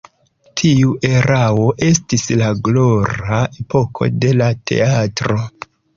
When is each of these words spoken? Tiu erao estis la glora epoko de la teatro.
Tiu 0.59 0.93
erao 1.09 1.67
estis 1.89 2.25
la 2.41 2.47
glora 2.69 3.43
epoko 3.65 4.09
de 4.25 4.33
la 4.41 4.49
teatro. 4.73 5.39